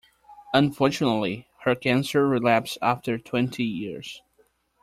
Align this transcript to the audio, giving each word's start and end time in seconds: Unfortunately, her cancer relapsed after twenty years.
Unfortunately, 0.55 1.47
her 1.59 1.75
cancer 1.75 2.27
relapsed 2.27 2.79
after 2.81 3.19
twenty 3.19 3.63
years. 3.63 4.23